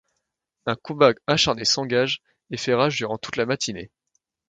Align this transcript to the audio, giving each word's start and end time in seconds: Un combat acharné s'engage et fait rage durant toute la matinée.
Un 0.65 0.73
combat 0.75 1.13
acharné 1.27 1.63
s'engage 1.63 2.23
et 2.49 2.57
fait 2.57 2.73
rage 2.73 2.97
durant 2.97 3.19
toute 3.19 3.37
la 3.37 3.45
matinée. 3.45 3.91